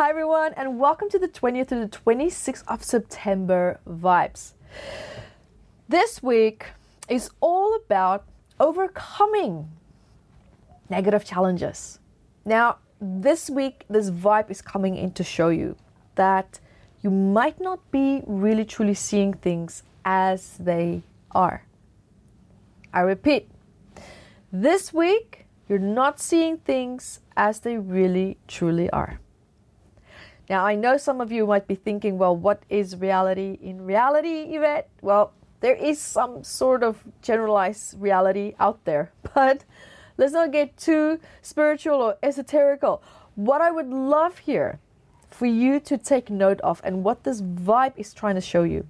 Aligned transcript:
Hi, 0.00 0.08
everyone, 0.08 0.54
and 0.56 0.78
welcome 0.78 1.10
to 1.10 1.18
the 1.18 1.28
20th 1.28 1.68
to 1.68 1.74
the 1.74 1.86
26th 1.86 2.64
of 2.68 2.82
September 2.82 3.80
vibes. 3.86 4.54
This 5.90 6.22
week 6.22 6.68
is 7.10 7.28
all 7.40 7.74
about 7.74 8.24
overcoming 8.58 9.68
negative 10.88 11.26
challenges. 11.26 11.98
Now, 12.46 12.78
this 12.98 13.50
week, 13.50 13.84
this 13.90 14.10
vibe 14.10 14.50
is 14.50 14.62
coming 14.62 14.96
in 14.96 15.12
to 15.12 15.22
show 15.22 15.50
you 15.50 15.76
that 16.14 16.60
you 17.02 17.10
might 17.10 17.60
not 17.60 17.80
be 17.90 18.22
really 18.26 18.64
truly 18.64 18.94
seeing 18.94 19.34
things 19.34 19.82
as 20.06 20.56
they 20.56 21.02
are. 21.32 21.66
I 22.94 23.00
repeat, 23.00 23.50
this 24.50 24.94
week, 24.94 25.44
you're 25.68 25.78
not 25.78 26.20
seeing 26.20 26.56
things 26.56 27.20
as 27.36 27.60
they 27.60 27.76
really 27.76 28.38
truly 28.48 28.88
are. 28.92 29.20
Now, 30.50 30.66
I 30.66 30.74
know 30.74 30.96
some 30.96 31.20
of 31.20 31.30
you 31.30 31.46
might 31.46 31.68
be 31.68 31.76
thinking, 31.76 32.18
well, 32.18 32.34
what 32.34 32.64
is 32.68 32.96
reality? 32.96 33.56
In 33.62 33.86
reality, 33.86 34.56
Yvette, 34.56 34.88
well, 35.00 35.32
there 35.60 35.76
is 35.76 36.00
some 36.00 36.42
sort 36.42 36.82
of 36.82 37.04
generalized 37.22 37.94
reality 38.02 38.54
out 38.58 38.84
there, 38.84 39.12
but 39.34 39.64
let's 40.18 40.32
not 40.32 40.50
get 40.50 40.76
too 40.76 41.20
spiritual 41.40 42.02
or 42.02 42.16
esoterical. 42.20 43.00
What 43.36 43.60
I 43.60 43.70
would 43.70 43.90
love 43.90 44.38
here 44.38 44.80
for 45.30 45.46
you 45.46 45.78
to 45.78 45.96
take 45.96 46.30
note 46.30 46.60
of 46.62 46.80
and 46.82 47.04
what 47.04 47.22
this 47.22 47.40
vibe 47.40 47.92
is 47.96 48.12
trying 48.12 48.34
to 48.34 48.40
show 48.40 48.64
you 48.64 48.88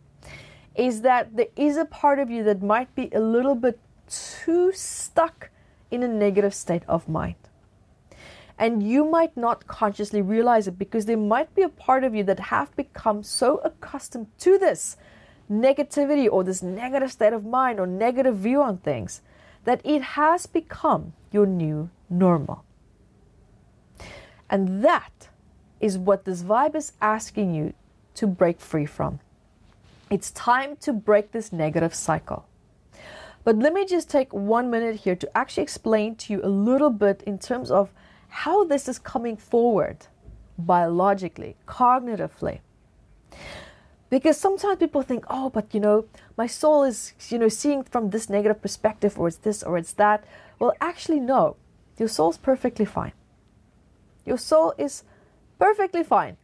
is 0.75 1.03
that 1.03 1.37
there 1.37 1.53
is 1.57 1.77
a 1.77 1.85
part 1.85 2.19
of 2.19 2.31
you 2.31 2.43
that 2.45 2.63
might 2.63 2.95
be 2.95 3.11
a 3.13 3.21
little 3.21 3.55
bit 3.55 3.79
too 4.09 4.73
stuck 4.73 5.51
in 5.91 6.03
a 6.03 6.09
negative 6.09 6.55
state 6.55 6.85
of 6.89 7.07
mind. 7.07 7.50
And 8.61 8.83
you 8.83 9.07
might 9.07 9.39
not 9.39 9.67
consciously 9.67 10.21
realize 10.21 10.69
it 10.69 10.79
because 10.79 11.07
there 11.07 11.17
might 11.17 11.55
be 11.55 11.63
a 11.63 11.71
part 11.71 12.05
of 12.05 12.15
you 12.15 12.23
that 12.25 12.39
have 12.39 12.77
become 12.77 13.23
so 13.23 13.57
accustomed 13.65 14.27
to 14.41 14.59
this 14.59 14.99
negativity 15.51 16.29
or 16.31 16.45
this 16.45 16.63
negative 16.63 17.11
state 17.11 17.33
of 17.33 17.47
mind 17.47 17.81
or 17.81 17.87
negative 17.87 18.37
view 18.37 18.61
on 18.61 18.77
things 18.77 19.23
that 19.65 19.81
it 19.83 20.03
has 20.03 20.45
become 20.45 21.15
your 21.33 21.47
new 21.47 21.89
normal. 22.11 22.63
And 24.51 24.85
that 24.85 25.31
is 25.81 25.97
what 25.97 26.27
this 26.27 26.43
vibe 26.43 26.77
is 26.77 26.93
asking 27.01 27.55
you 27.55 27.73
to 28.17 28.27
break 28.27 28.61
free 28.61 28.85
from. 28.85 29.21
It's 30.11 30.33
time 30.33 30.77
to 30.83 30.93
break 30.93 31.33
this 31.33 31.51
negative 31.51 31.95
cycle. 31.95 32.45
But 33.43 33.57
let 33.57 33.73
me 33.73 33.87
just 33.87 34.11
take 34.11 34.35
one 34.35 34.69
minute 34.69 34.97
here 34.97 35.17
to 35.17 35.37
actually 35.39 35.63
explain 35.63 36.15
to 36.17 36.35
you 36.35 36.41
a 36.43 36.49
little 36.49 36.91
bit 36.91 37.23
in 37.27 37.39
terms 37.39 37.71
of 37.71 37.91
how 38.31 38.65
this 38.65 38.89
is 38.89 38.99
coming 38.99 39.37
forward 39.37 40.07
biologically, 40.59 41.57
cognitively. 41.67 42.61
Because 44.09 44.37
sometimes 44.37 44.79
people 44.79 45.03
think, 45.03 45.25
oh, 45.31 45.51
but 45.51 45.73
you 45.73 45.81
know, 45.81 46.07
my 46.37 46.47
soul 46.47 46.83
is, 46.85 47.13
you 47.29 47.39
know, 47.39 47.49
seeing 47.49 47.85
from 47.85 48.11
this 48.11 48.29
negative 48.29 48.61
perspective, 48.61 49.19
or 49.19 49.29
it's 49.29 49.37
this 49.37 49.63
or 49.63 49.79
it's 49.79 49.93
that. 49.93 50.25
Well, 50.59 50.75
actually, 50.81 51.21
no. 51.21 51.57
Your 51.99 52.09
soul's 52.09 52.39
perfectly 52.39 52.85
fine. 52.85 53.13
Your 54.25 54.39
soul 54.39 54.75
is 54.79 55.05
perfectly 55.59 56.03
fine. 56.03 56.37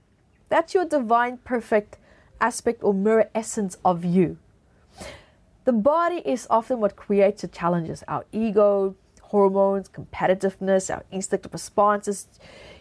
That's 0.48 0.74
your 0.74 0.84
divine, 0.84 1.38
perfect 1.38 1.98
aspect 2.40 2.84
or 2.84 2.94
mirror 2.94 3.30
essence 3.34 3.78
of 3.84 4.04
you. 4.04 4.38
The 5.64 5.72
body 5.72 6.22
is 6.24 6.46
often 6.48 6.78
what 6.78 6.94
creates 6.94 7.42
the 7.42 7.48
challenges 7.48 8.04
our 8.06 8.24
ego, 8.30 8.94
hormones, 9.30 9.88
competitiveness, 9.88 10.94
our 10.94 11.04
instinctive 11.10 11.52
responses. 11.52 12.28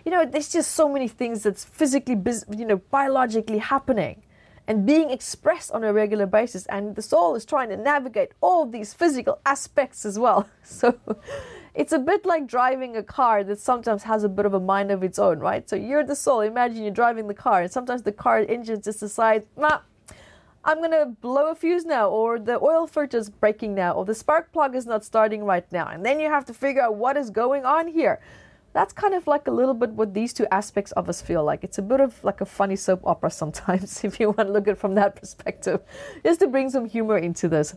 You 0.05 0.11
know, 0.11 0.25
there's 0.25 0.49
just 0.49 0.71
so 0.71 0.87
many 0.87 1.07
things 1.07 1.43
that's 1.43 1.63
physically, 1.65 2.17
you 2.55 2.65
know, 2.65 2.77
biologically 2.77 3.57
happening 3.57 4.23
and 4.67 4.85
being 4.85 5.09
expressed 5.11 5.71
on 5.71 5.83
a 5.83 5.91
regular 5.93 6.25
basis. 6.25 6.65
And 6.67 6.95
the 6.95 7.01
soul 7.01 7.35
is 7.35 7.45
trying 7.45 7.69
to 7.69 7.77
navigate 7.77 8.31
all 8.41 8.65
these 8.65 8.93
physical 8.93 9.39
aspects 9.45 10.05
as 10.05 10.17
well. 10.19 10.47
So 10.63 10.97
it's 11.75 11.93
a 11.93 11.99
bit 11.99 12.25
like 12.25 12.47
driving 12.47 12.95
a 12.95 13.03
car 13.03 13.43
that 13.43 13.59
sometimes 13.59 14.03
has 14.03 14.23
a 14.23 14.29
bit 14.29 14.45
of 14.45 14.53
a 14.53 14.59
mind 14.59 14.91
of 14.91 15.03
its 15.03 15.19
own, 15.19 15.39
right? 15.39 15.69
So 15.69 15.75
you're 15.75 16.03
the 16.03 16.15
soul. 16.15 16.41
Imagine 16.41 16.83
you're 16.83 16.91
driving 17.03 17.27
the 17.27 17.33
car, 17.33 17.61
and 17.61 17.71
sometimes 17.71 18.01
the 18.01 18.11
car 18.11 18.39
engine 18.39 18.81
just 18.81 18.99
decides, 19.01 19.45
nah, 19.57 19.79
I'm 20.67 20.81
gonna 20.81 21.05
blow 21.05 21.51
a 21.51 21.55
fuse 21.55 21.85
now, 21.85 22.09
or 22.09 22.39
the 22.39 22.59
oil 22.59 22.87
filter 22.87 23.17
is 23.17 23.29
breaking 23.29 23.75
now, 23.75 23.93
or 23.93 24.03
the 24.03 24.15
spark 24.15 24.51
plug 24.51 24.75
is 24.75 24.87
not 24.87 25.05
starting 25.05 25.43
right 25.43 25.71
now. 25.71 25.87
And 25.87 26.03
then 26.03 26.19
you 26.19 26.27
have 26.27 26.43
to 26.45 26.55
figure 26.55 26.81
out 26.81 26.95
what 26.95 27.17
is 27.17 27.29
going 27.29 27.65
on 27.65 27.87
here. 27.87 28.19
That's 28.73 28.91
kind 28.91 29.13
of 29.13 29.27
like 29.27 29.47
a 29.47 29.51
little 29.51 29.75
bit 29.75 29.91
what 29.91 30.15
these 30.15 30.33
two 30.33 30.47
aspects 30.51 30.91
of 30.93 31.07
us 31.07 31.21
feel 31.21 31.43
like. 31.43 31.63
It's 31.63 31.77
a 31.77 31.83
bit 31.83 32.01
of 32.01 32.21
like 32.23 32.41
a 32.41 32.45
funny 32.45 32.75
soap 32.75 33.01
opera 33.05 33.29
sometimes, 33.43 34.03
if 34.03 34.19
you 34.19 34.31
want 34.31 34.49
to 34.49 34.51
look 34.51 34.67
at 34.67 34.71
it 34.73 34.79
from 34.79 34.95
that 34.95 35.15
perspective, 35.15 35.81
just 36.23 36.39
to 36.39 36.47
bring 36.47 36.71
some 36.71 36.85
humor 36.85 37.17
into 37.17 37.47
this. 37.47 37.75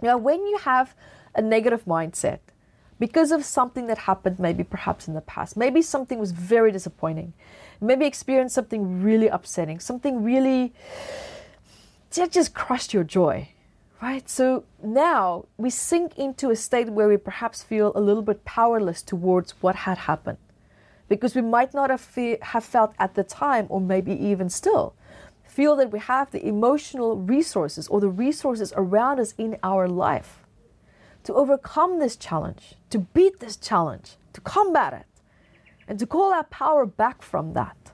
Now, 0.00 0.16
when 0.16 0.40
you 0.46 0.58
have 0.58 0.94
a 1.34 1.42
negative 1.42 1.84
mindset, 1.84 2.38
because 2.98 3.32
of 3.32 3.44
something 3.44 3.86
that 3.88 3.98
happened 3.98 4.38
maybe 4.38 4.62
perhaps 4.62 5.08
in 5.08 5.14
the 5.14 5.20
past. 5.22 5.56
Maybe 5.56 5.82
something 5.82 6.20
was 6.20 6.30
very 6.30 6.70
disappointing. 6.70 7.32
Maybe 7.80 8.06
experienced 8.06 8.54
something 8.54 9.02
really 9.02 9.26
upsetting, 9.26 9.80
something 9.80 10.22
really 10.22 10.72
that 12.16 12.32
just 12.32 12.54
crushed 12.54 12.92
your 12.92 13.04
joy, 13.04 13.48
right? 14.00 14.28
So 14.28 14.64
now 14.82 15.46
we 15.56 15.70
sink 15.70 16.18
into 16.18 16.50
a 16.50 16.56
state 16.56 16.90
where 16.90 17.08
we 17.08 17.16
perhaps 17.16 17.62
feel 17.62 17.92
a 17.94 18.00
little 18.00 18.22
bit 18.22 18.44
powerless 18.44 19.02
towards 19.02 19.52
what 19.62 19.74
had 19.76 19.98
happened 19.98 20.38
because 21.08 21.34
we 21.34 21.42
might 21.42 21.74
not 21.74 21.90
have, 21.90 22.00
fe- 22.00 22.38
have 22.40 22.64
felt 22.64 22.94
at 22.98 23.14
the 23.14 23.22
time, 23.22 23.66
or 23.68 23.80
maybe 23.80 24.12
even 24.12 24.48
still, 24.48 24.94
feel 25.44 25.76
that 25.76 25.92
we 25.92 25.98
have 25.98 26.30
the 26.30 26.46
emotional 26.46 27.18
resources 27.18 27.86
or 27.88 28.00
the 28.00 28.08
resources 28.08 28.72
around 28.76 29.20
us 29.20 29.34
in 29.36 29.58
our 29.62 29.86
life 29.86 30.42
to 31.24 31.34
overcome 31.34 31.98
this 31.98 32.16
challenge, 32.16 32.74
to 32.90 32.98
beat 32.98 33.40
this 33.40 33.56
challenge, 33.56 34.16
to 34.32 34.40
combat 34.40 34.92
it, 34.92 35.06
and 35.86 35.98
to 35.98 36.06
call 36.06 36.32
our 36.32 36.44
power 36.44 36.86
back 36.86 37.22
from 37.22 37.52
that. 37.52 37.91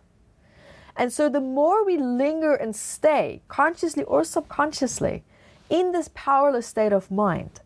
And 0.98 1.12
so 1.12 1.28
the 1.28 1.40
more 1.40 1.84
we 1.84 1.96
linger 1.96 2.54
and 2.54 2.74
stay, 2.74 3.40
consciously 3.46 4.02
or 4.02 4.24
subconsciously, 4.24 5.22
in 5.70 5.92
this 5.92 6.10
powerless 6.12 6.66
state 6.66 6.92
of 6.92 7.08
mind, 7.08 7.60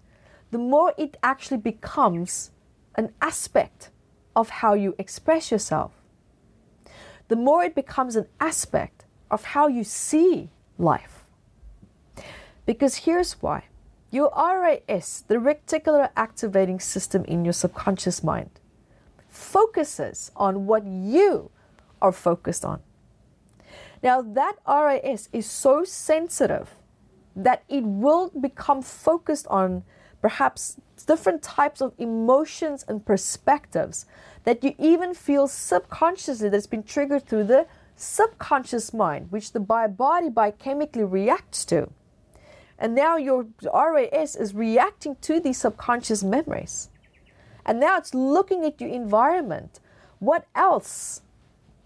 the 0.50 0.58
more 0.58 0.92
it 0.98 1.16
actually 1.22 1.56
becomes 1.56 2.50
an 2.94 3.14
aspect 3.22 3.88
of 4.36 4.50
how 4.50 4.74
you 4.74 4.94
express 4.98 5.50
yourself. 5.50 5.92
The 7.28 7.36
more 7.36 7.64
it 7.64 7.74
becomes 7.74 8.16
an 8.16 8.26
aspect 8.38 9.06
of 9.30 9.44
how 9.44 9.66
you 9.66 9.82
see 9.82 10.50
life. 10.76 11.24
Because 12.66 12.96
here's 12.96 13.40
why 13.40 13.64
your 14.10 14.30
RAS, 14.36 15.24
the 15.26 15.36
reticular 15.36 16.10
activating 16.16 16.80
system 16.80 17.24
in 17.24 17.46
your 17.46 17.54
subconscious 17.54 18.22
mind, 18.22 18.50
focuses 19.26 20.30
on 20.36 20.66
what 20.66 20.84
you 20.84 21.50
are 22.02 22.12
focused 22.12 22.62
on. 22.62 22.82
Now, 24.02 24.20
that 24.20 24.56
RAS 24.66 25.28
is 25.32 25.46
so 25.48 25.84
sensitive 25.84 26.74
that 27.36 27.62
it 27.68 27.84
will 27.84 28.30
become 28.30 28.82
focused 28.82 29.46
on 29.46 29.84
perhaps 30.20 30.76
different 31.06 31.42
types 31.42 31.80
of 31.80 31.92
emotions 31.98 32.84
and 32.88 33.04
perspectives 33.04 34.06
that 34.44 34.62
you 34.62 34.74
even 34.78 35.14
feel 35.14 35.48
subconsciously 35.48 36.48
that's 36.48 36.66
been 36.66 36.82
triggered 36.82 37.26
through 37.26 37.44
the 37.44 37.66
subconscious 37.96 38.92
mind, 38.92 39.30
which 39.30 39.52
the 39.52 39.60
body 39.60 40.28
biochemically 40.28 41.10
reacts 41.10 41.64
to. 41.64 41.88
And 42.78 42.94
now 42.94 43.16
your 43.16 43.46
RAS 43.62 44.34
is 44.34 44.54
reacting 44.54 45.16
to 45.22 45.38
these 45.38 45.58
subconscious 45.58 46.24
memories. 46.24 46.90
And 47.64 47.78
now 47.78 47.96
it's 47.98 48.14
looking 48.14 48.64
at 48.64 48.80
your 48.80 48.90
environment. 48.90 49.78
What 50.18 50.46
else 50.54 51.22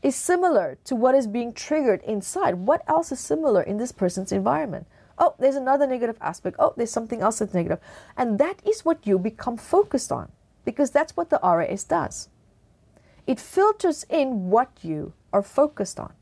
is 0.06 0.14
similar 0.14 0.79
to 0.85 0.94
what 0.94 1.17
is 1.17 1.26
being 1.26 1.53
triggered 1.53 2.00
inside. 2.05 2.55
What 2.55 2.85
else 2.87 3.11
is 3.11 3.19
similar 3.19 3.61
in 3.61 3.76
this 3.76 3.91
person's 3.91 4.31
environment? 4.31 4.87
Oh, 5.19 5.35
there's 5.41 5.56
another 5.56 5.85
negative 5.85 6.17
aspect. 6.20 6.56
Oh, 6.61 6.75
there's 6.76 6.93
something 6.93 7.23
else 7.23 7.41
that's 7.41 7.53
negative. 7.53 7.81
And 8.17 8.38
that 8.38 8.62
is 8.64 8.85
what 8.85 9.05
you 9.05 9.19
become 9.19 9.56
focused 9.56 10.12
on 10.12 10.31
because 10.64 10.93
that's 10.93 11.17
what 11.17 11.31
the 11.31 11.41
RAS 11.43 11.82
does. 11.82 12.29
It 13.26 13.41
filters 13.41 14.06
in 14.08 14.49
what 14.49 14.70
you 14.82 15.12
are 15.32 15.43
focused 15.43 15.99
on. 15.99 16.12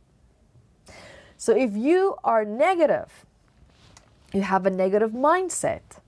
So 1.36 1.54
if 1.54 1.76
you 1.76 2.16
are 2.24 2.46
negative, 2.46 3.26
you 4.32 4.40
have 4.40 4.64
a 4.64 4.70
negative 4.70 5.10
mindset, 5.10 6.00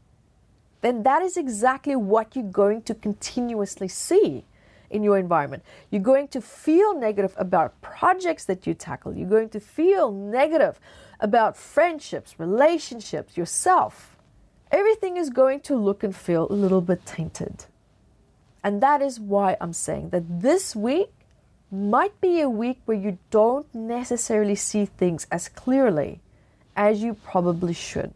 then 0.81 1.03
that 1.03 1.21
is 1.21 1.37
exactly 1.37 1.95
what 1.95 2.35
you're 2.35 2.45
going 2.45 2.81
to 2.83 2.95
continuously 2.95 3.89
see 3.89 4.47
in 4.91 5.03
your 5.03 5.19
environment. 5.19 5.63
You're 5.91 6.03
going 6.03 6.29
to 6.29 6.41
feel 6.41 6.99
negative 6.99 7.35
about 7.37 7.81
projects 7.81 8.45
that 8.47 8.67
you 8.67 8.75
tackle. 8.75 9.17
You're 9.17 9.29
going 9.29 9.51
to 9.51 9.61
feel 9.61 10.11
negative 10.13 10.81
about 11.21 11.57
friendships, 11.57 12.39
relationships, 12.39 13.37
yourself. 13.37 14.17
Everything 14.71 15.17
is 15.17 15.31
going 15.31 15.61
to 15.61 15.77
look 15.77 16.03
and 16.03 16.15
feel 16.15 16.47
a 16.51 16.53
little 16.53 16.81
bit 16.81 17.07
tainted. 17.07 17.67
And 18.63 18.83
that 18.83 19.01
is 19.01 19.21
why 19.21 19.57
I'm 19.61 19.73
saying 19.73 20.11
that 20.11 20.41
this 20.41 20.75
week 20.75 21.11
might 21.71 22.21
be 22.21 22.41
a 22.41 22.51
week 22.51 22.81
where 22.85 22.97
you 22.97 23.19
don't 23.31 23.73
necessarily 23.75 24.55
see 24.55 24.85
things 24.85 25.27
as 25.31 25.49
clearly 25.49 26.21
as 26.77 27.03
you 27.03 27.15
probably 27.15 27.73
should. 27.73 28.13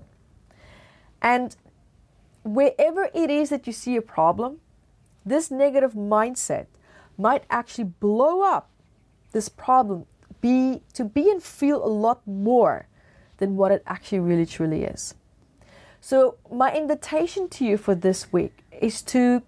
And 1.23 1.57
wherever 2.45 3.11
it 3.15 3.31
is 3.31 3.51
that 3.51 3.67
you 3.67 3.73
see 3.73 3.97
a 3.97 4.03
problem, 4.03 4.61
this 5.25 5.51
negative 5.51 5.93
mindset 5.93 6.67
might 7.19 7.45
actually 7.51 7.85
blow 7.85 8.43
up 8.43 8.71
this 9.33 9.49
problem 9.49 10.07
be 10.41 10.83
to 10.95 11.05
be 11.05 11.31
and 11.31 11.43
feel 11.43 11.85
a 11.85 11.89
lot 11.89 12.27
more 12.27 12.89
than 13.39 13.57
what 13.57 13.73
it 13.73 13.83
actually 13.87 14.21
really 14.21 14.47
truly 14.47 14.85
is. 14.85 15.15
So 16.01 16.37
my 16.51 16.75
invitation 16.75 17.49
to 17.51 17.65
you 17.65 17.77
for 17.77 17.95
this 17.95 18.33
week 18.33 18.65
is 18.81 19.03
to 19.03 19.43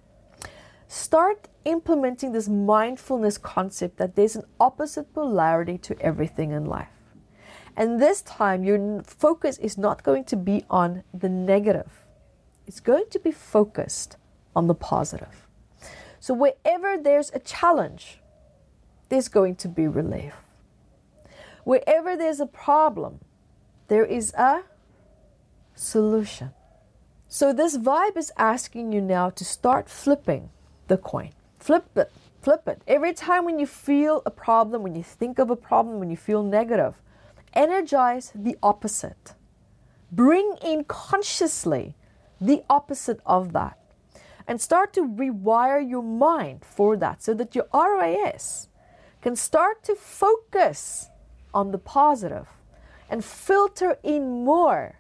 start 0.89 1.49
implementing 1.65 2.33
this 2.33 2.49
mindfulness 2.49 3.39
concept 3.39 3.97
that 3.97 4.17
there's 4.17 4.37
an 4.37 4.45
opposite 4.61 5.15
polarity 5.15 5.79
to 5.79 5.99
everything 6.01 6.51
in 6.51 6.67
life. 6.67 6.89
And 7.75 8.01
this 8.01 8.21
time, 8.21 8.65
your 8.65 9.03
focus 9.03 9.57
is 9.59 9.79
not 9.79 10.03
going 10.03 10.25
to 10.25 10.37
be 10.37 10.65
on 10.69 11.05
the 11.15 11.31
negative, 11.31 12.05
it's 12.67 12.81
going 12.81 13.07
to 13.11 13.19
be 13.19 13.33
focused 13.33 14.17
on 14.55 14.67
the 14.67 14.75
positive. 14.75 15.49
So, 16.23 16.35
wherever 16.35 16.97
there's 16.97 17.33
a 17.35 17.41
challenge, 17.41 18.21
there's 19.09 19.27
going 19.27 19.57
to 19.57 19.69
be 19.69 19.89
relief. 19.89 20.35
Wherever 21.65 22.17
there's 22.17 22.39
a 22.39 22.47
problem, 22.47 23.19
there 23.89 24.05
is 24.05 24.33
a 24.35 24.63
solution. 25.75 26.53
So, 27.27 27.53
this 27.53 27.77
vibe 27.77 28.17
is 28.17 28.31
asking 28.39 28.93
you 28.93 29.01
now 29.01 29.31
to 29.31 29.45
start 29.45 29.89
flipping 29.89 30.51
the 30.87 30.97
coin. 30.97 31.33
Flip 31.59 31.89
it, 31.97 32.13
flip 32.41 32.69
it. 32.69 32.83
Every 32.87 33.15
time 33.15 33.45
when 33.45 33.59
you 33.59 33.67
feel 33.67 34.23
a 34.25 34.31
problem, 34.31 34.85
when 34.85 34.95
you 34.95 35.03
think 35.03 35.41
of 35.41 35.51
a 35.51 35.57
problem, 35.57 35.99
when 35.99 36.09
you 36.09 36.17
feel 36.17 36.45
negative, 36.45 36.95
energize 37.53 38.31
the 38.33 38.57
opposite. 38.63 39.35
Bring 40.13 40.55
in 40.63 40.85
consciously 40.85 41.97
the 42.41 42.63
opposite 42.71 43.19
of 43.27 43.53
that 43.55 43.77
and 44.47 44.61
start 44.61 44.93
to 44.95 45.07
rewire 45.07 45.89
your 45.89 46.03
mind 46.03 46.65
for 46.65 46.97
that 46.97 47.23
so 47.23 47.35
that 47.35 47.55
your 47.55 47.67
RAS 47.73 48.69
can 49.21 49.37
start 49.37 49.85
to 49.85 49.95
focus 49.95 51.09
on 51.55 51.71
the 51.71 51.79
positive 51.79 52.49
and 53.09 53.25
filter 53.25 53.99
in 54.03 54.45
more 54.45 54.99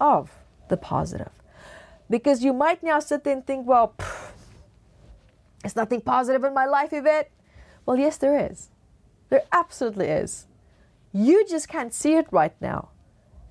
of 0.00 0.30
the 0.68 0.76
positive. 0.76 1.30
Because 2.10 2.42
you 2.42 2.52
might 2.52 2.82
now 2.82 3.00
sit 3.00 3.24
there 3.24 3.34
and 3.34 3.46
think, 3.46 3.66
well, 3.66 3.94
there's 5.62 5.76
nothing 5.76 6.00
positive 6.00 6.44
in 6.44 6.54
my 6.54 6.66
life, 6.66 6.92
Yvette. 6.92 7.30
Well, 7.86 7.98
yes, 7.98 8.16
there 8.16 8.50
is. 8.50 8.68
There 9.28 9.44
absolutely 9.52 10.06
is. 10.06 10.46
You 11.12 11.46
just 11.48 11.68
can't 11.68 11.92
see 11.92 12.14
it 12.14 12.26
right 12.30 12.54
now 12.60 12.90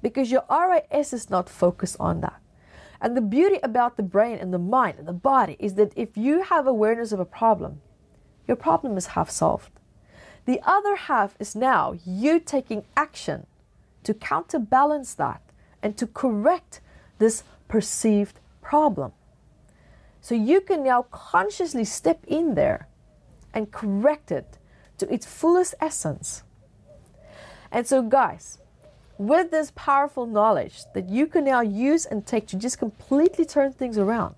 because 0.02 0.32
your 0.32 0.44
RAS 0.50 1.14
is 1.14 1.30
not 1.30 1.50
focused 1.50 1.98
on 2.00 2.22
that. 2.22 2.40
And 3.00 3.16
the 3.16 3.22
beauty 3.22 3.60
about 3.62 3.98
the 3.98 4.04
brain 4.04 4.38
and 4.40 4.54
the 4.54 4.60
mind 4.60 4.98
and 4.98 5.08
the 5.08 5.14
body 5.14 5.56
is 5.60 5.76
that 5.76 5.94
if 5.96 6.18
you 6.18 6.42
have 6.44 6.68
awareness 6.68 7.12
of 7.12 7.20
a 7.20 7.26
problem, 7.26 7.82
your 8.48 8.58
problem 8.58 8.98
is 8.98 9.08
half 9.08 9.30
solved. 9.30 9.72
The 10.46 10.62
other 10.64 10.96
half 10.96 11.36
is 11.40 11.56
now 11.56 11.94
you 12.06 12.40
taking 12.40 12.86
action 12.96 13.46
to 14.04 14.14
counterbalance 14.14 15.14
that 15.16 15.42
and 15.84 15.98
to 15.98 16.08
correct 16.08 16.80
this 17.20 17.44
perceived 17.68 18.40
problem. 18.62 19.12
So 20.22 20.36
you 20.36 20.62
can 20.62 20.84
now 20.84 21.04
consciously 21.04 21.84
step 21.84 22.24
in 22.28 22.56
there 22.56 22.88
and 23.54 23.72
correct 23.72 24.32
it 24.32 24.58
to 24.98 25.14
its 25.14 25.26
fullest 25.26 25.76
essence. 25.80 26.44
And 27.72 27.86
so, 27.86 28.02
guys, 28.02 28.60
with 29.18 29.52
this 29.52 29.72
powerful 29.76 30.26
knowledge 30.26 30.84
that 30.94 31.10
you 31.10 31.28
can 31.28 31.46
now 31.46 31.62
use 31.62 32.06
and 32.06 32.26
take 32.26 32.48
to 32.48 32.58
just 32.58 32.80
completely 32.80 33.46
turn 33.46 33.74
things 33.74 33.98
around, 33.98 34.36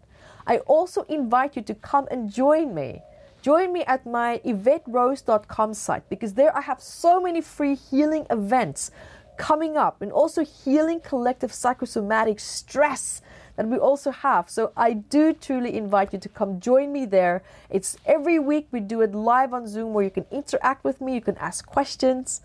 I 0.48 0.60
also 0.60 1.04
invite 1.04 1.56
you 1.56 1.62
to 1.64 1.76
come 1.76 2.08
and 2.10 2.31
join 2.31 2.74
me. 2.74 3.02
Join 3.42 3.72
me 3.72 3.84
at 3.86 4.06
my 4.06 4.42
YvetteRose.com 4.46 5.74
site 5.74 6.10
because 6.10 6.34
there 6.34 6.56
I 6.56 6.62
have 6.62 6.81
so 6.81 7.22
many 7.22 7.40
free 7.40 7.76
healing 7.76 8.26
events 8.30 8.92
coming 9.38 9.78
up 9.78 10.02
and 10.02 10.12
also 10.12 10.44
healing 10.44 11.00
collective 11.00 11.54
psychosomatic 11.54 12.40
stress 12.40 13.22
that 13.56 13.68
we 13.68 13.78
also 13.78 14.12
have. 14.12 14.50
So 14.50 14.72
I 14.76 14.94
do 14.94 15.34
truly 15.34 15.76
invite 15.76 16.14
you 16.14 16.20
to 16.20 16.30
come 16.30 16.60
join 16.60 16.92
me 16.92 17.06
there. 17.06 17.44
It's 17.70 17.98
every 18.06 18.40
week 18.40 18.68
we 18.72 18.80
do 18.80 19.02
it 19.02 19.14
live 19.14 19.54
on 19.54 19.68
Zoom 19.68 19.94
where 19.94 20.04
you 20.04 20.12
can 20.12 20.26
interact 20.31 20.84
with 20.84 21.00
me, 21.02 21.14
you 21.16 21.22
can 21.22 21.38
ask 21.38 21.66
questions. 21.66 22.42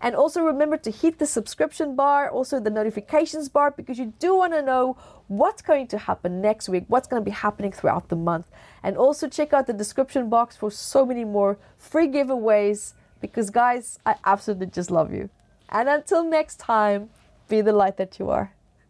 And 0.00 0.14
also 0.14 0.42
remember 0.42 0.76
to 0.78 0.90
hit 0.90 1.18
the 1.18 1.26
subscription 1.26 1.96
bar, 1.96 2.30
also 2.30 2.60
the 2.60 2.70
notifications 2.70 3.48
bar, 3.48 3.70
because 3.70 3.98
you 3.98 4.12
do 4.18 4.36
want 4.36 4.52
to 4.52 4.62
know 4.62 4.96
what's 5.28 5.62
going 5.62 5.86
to 5.88 5.98
happen 5.98 6.40
next 6.40 6.68
week, 6.68 6.84
what's 6.88 7.08
going 7.08 7.20
to 7.20 7.24
be 7.24 7.30
happening 7.30 7.72
throughout 7.72 8.08
the 8.08 8.16
month. 8.16 8.46
And 8.82 8.96
also 8.96 9.28
check 9.28 9.52
out 9.52 9.66
the 9.66 9.72
description 9.72 10.28
box 10.28 10.56
for 10.56 10.70
so 10.70 11.06
many 11.06 11.24
more 11.24 11.58
free 11.78 12.08
giveaways, 12.08 12.94
because 13.20 13.50
guys, 13.50 13.98
I 14.04 14.16
absolutely 14.24 14.66
just 14.66 14.90
love 14.90 15.12
you. 15.12 15.30
And 15.68 15.88
until 15.88 16.24
next 16.24 16.58
time, 16.58 17.10
be 17.48 17.60
the 17.60 17.72
light 17.72 17.96
that 17.96 18.18
you 18.18 18.30
are. 18.30 18.52